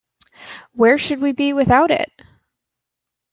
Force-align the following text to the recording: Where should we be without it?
Where 0.73 0.97
should 0.97 1.21
we 1.21 1.31
be 1.31 1.53
without 1.53 1.91
it? 1.91 2.09